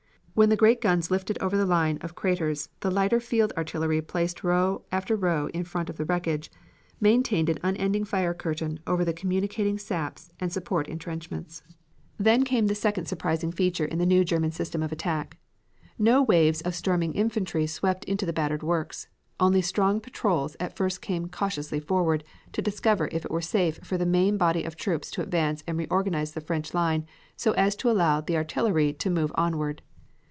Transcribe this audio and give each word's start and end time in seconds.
When 0.33 0.47
the 0.49 0.55
great 0.55 0.81
guns 0.81 1.11
lifted 1.11 1.37
over 1.39 1.55
the 1.57 1.65
lines 1.67 1.99
of 2.01 2.15
craters, 2.15 2.69
the 2.79 2.89
lighter 2.89 3.19
field 3.19 3.51
artillery 3.57 4.01
placed 4.01 4.45
row 4.45 4.81
after 4.91 5.15
row 5.15 5.47
in 5.49 5.65
front 5.65 5.89
of 5.89 5.97
the 5.97 6.05
wreckage, 6.05 6.49
maintained 7.01 7.49
an 7.49 7.59
unending 7.61 8.05
fire 8.05 8.33
curtain 8.33 8.79
over 8.87 9.03
the 9.03 9.13
communicating 9.13 9.77
saps 9.77 10.31
and 10.39 10.51
support 10.51 10.87
intrenchments. 10.87 11.61
"Then 12.17 12.43
came 12.45 12.67
the 12.67 12.75
second 12.75 13.05
surprising 13.07 13.51
feature 13.51 13.85
in 13.85 13.97
the 13.99 14.05
new 14.05 14.23
German 14.23 14.51
system 14.51 14.81
of 14.81 14.91
attack. 14.93 15.37
No 15.99 16.23
waves 16.23 16.61
of 16.61 16.75
storming 16.75 17.13
infantry 17.13 17.67
swept 17.67 18.05
into 18.05 18.25
the 18.25 18.33
battered 18.33 18.63
works. 18.63 19.09
Only 19.37 19.61
strong 19.61 19.99
patrols 19.99 20.55
at 20.61 20.77
first 20.77 21.01
came 21.01 21.27
cautiously 21.27 21.81
forward, 21.81 22.23
to 22.53 22.61
discover 22.61 23.09
if 23.11 23.25
it 23.25 23.31
were 23.31 23.41
safe 23.41 23.79
for 23.83 23.97
the 23.97 24.05
main 24.07 24.37
body 24.37 24.63
of 24.63 24.77
troops 24.77 25.11
to 25.11 25.21
advance 25.21 25.61
and 25.67 25.77
reorganize 25.77 26.31
the 26.31 26.41
French 26.41 26.73
line 26.73 27.05
so 27.35 27.51
as 27.51 27.75
to 27.75 27.91
allow 27.91 28.21
the 28.21 28.37
artillery 28.37 28.93
to 28.93 29.09
move 29.09 29.33
onward. 29.35 29.81